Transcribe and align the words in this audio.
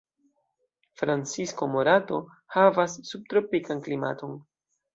Francisco 1.01 1.67
Morato 1.75 2.19
havas 2.57 2.99
subtropikan 3.13 3.87
klimaton. 3.89 4.39